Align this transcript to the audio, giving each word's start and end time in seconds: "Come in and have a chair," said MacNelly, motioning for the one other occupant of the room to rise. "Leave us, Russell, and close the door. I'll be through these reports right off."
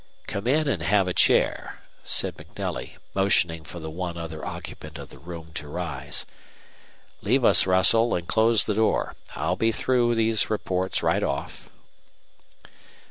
"Come 0.25 0.47
in 0.47 0.67
and 0.67 0.81
have 0.81 1.07
a 1.07 1.13
chair," 1.13 1.79
said 2.01 2.35
MacNelly, 2.35 2.95
motioning 3.13 3.63
for 3.63 3.77
the 3.79 3.91
one 3.91 4.17
other 4.17 4.43
occupant 4.43 4.97
of 4.97 5.09
the 5.09 5.19
room 5.19 5.51
to 5.53 5.67
rise. 5.67 6.25
"Leave 7.21 7.45
us, 7.45 7.67
Russell, 7.67 8.15
and 8.15 8.27
close 8.27 8.63
the 8.65 8.73
door. 8.73 9.13
I'll 9.35 9.55
be 9.57 9.71
through 9.71 10.15
these 10.15 10.49
reports 10.49 11.03
right 11.03 11.21
off." 11.21 11.69